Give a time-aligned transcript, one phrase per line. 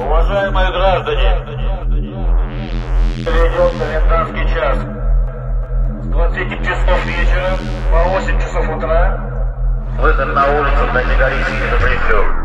[0.00, 1.30] Уважаемые граждане,
[3.16, 4.78] ведем комендантский час.
[6.02, 7.58] С 20 часов вечера
[7.90, 9.18] по 8 часов утра
[9.98, 12.39] выход на улицу категорически запрещен.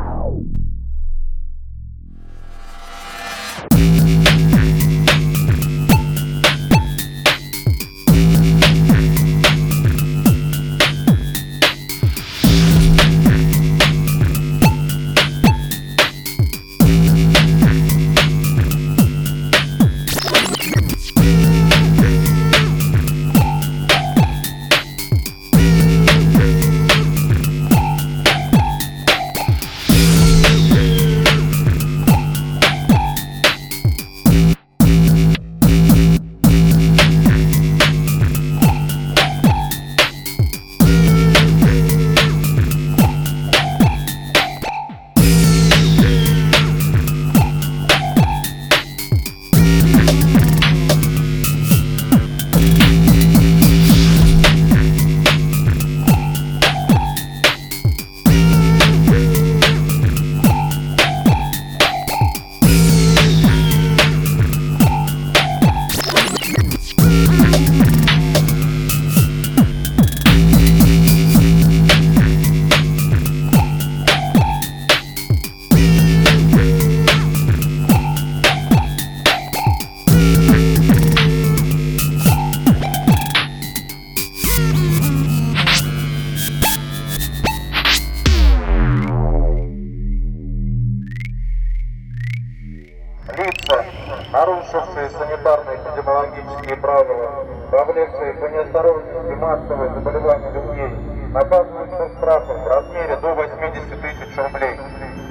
[94.66, 104.02] Нарушившие санитарно-эпидемиологические правила, повлекшие по неосторожности массовое заболевание людей, наказываются штрафом в размере до 80
[104.02, 104.80] тысяч рублей,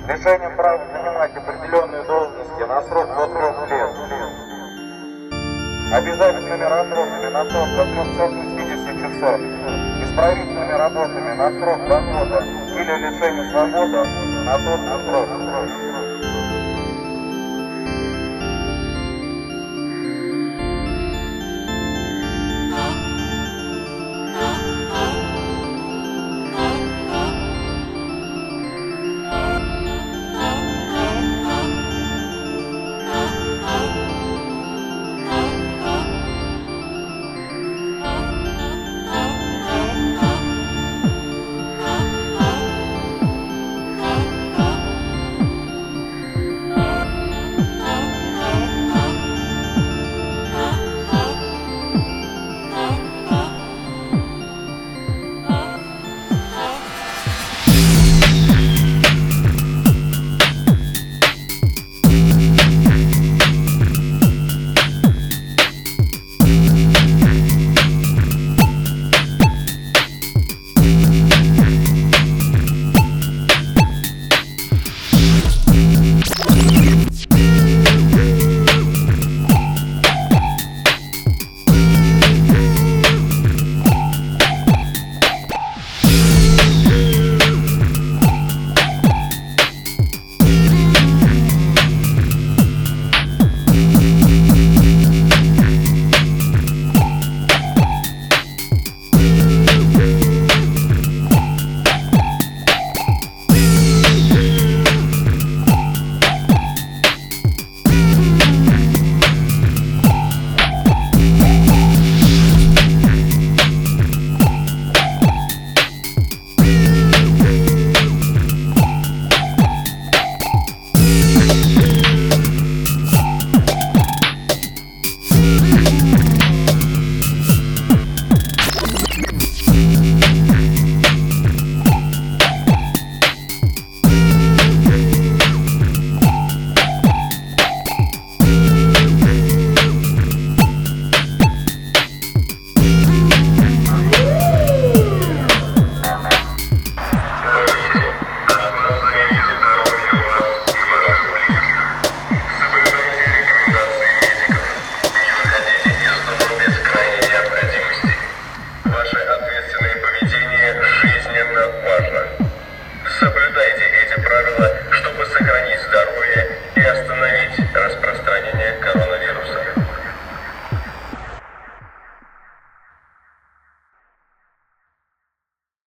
[0.09, 3.91] лишением права занимать определенные должности на срок до трех лет,
[5.93, 9.41] обязательными работами на срок до 360 часов,
[10.05, 14.05] исправительными работами на срок до года или лишение свободы
[14.45, 15.94] на тот срок.